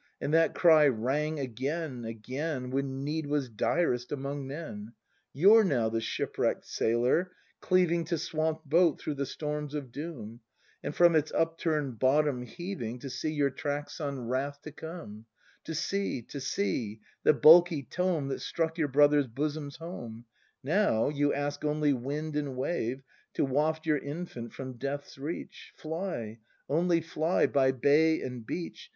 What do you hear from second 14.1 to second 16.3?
Wrath to Come, To sea,